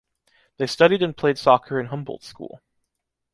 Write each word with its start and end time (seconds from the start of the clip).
They 0.57 0.65
studied 0.65 1.03
and 1.03 1.15
played 1.15 1.37
soccer 1.37 1.79
in 1.79 1.85
Humboldt 1.85 2.23
school. 2.23 2.59